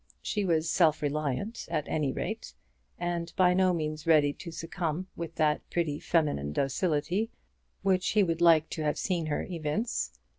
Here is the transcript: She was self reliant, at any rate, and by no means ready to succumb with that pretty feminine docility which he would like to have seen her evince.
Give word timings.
She 0.23 0.45
was 0.45 0.67
self 0.67 1.03
reliant, 1.03 1.67
at 1.69 1.87
any 1.87 2.11
rate, 2.11 2.55
and 2.97 3.31
by 3.35 3.53
no 3.53 3.71
means 3.71 4.07
ready 4.07 4.33
to 4.33 4.49
succumb 4.49 5.05
with 5.15 5.35
that 5.35 5.61
pretty 5.69 5.99
feminine 5.99 6.53
docility 6.53 7.29
which 7.83 8.07
he 8.09 8.23
would 8.23 8.41
like 8.41 8.67
to 8.71 8.81
have 8.81 8.97
seen 8.97 9.27
her 9.27 9.43
evince. 9.47 10.11